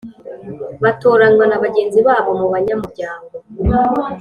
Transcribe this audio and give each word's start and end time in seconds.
Batoranywa 0.83 1.45
na 1.47 1.61
bagenzi 1.63 1.99
babo 2.07 2.31
mu 2.39 2.47
banyamuryango 2.53 3.33